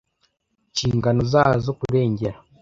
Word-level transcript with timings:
Nshingano 0.71 1.21
zazo 1.33 1.69
kurengera 1.79 2.37